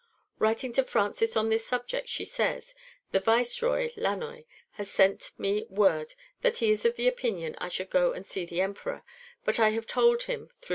[0.39, 2.73] Writing to Francis on this subject she says:
[3.11, 8.11] "The Viceroy (Lannoy) has sent me word that he is of opinion I should go
[8.11, 9.03] and see the Emperor,
[9.45, 10.69] but I have told him through M.